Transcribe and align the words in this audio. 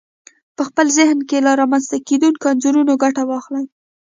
په 0.55 0.63
خپل 0.69 0.87
ذهن 0.97 1.19
کې 1.29 1.37
له 1.45 1.51
رامنځته 1.61 1.97
کېدونکو 2.07 2.45
انځورونو 2.51 2.93
ګټه 3.03 3.23
واخلئ. 3.29 3.65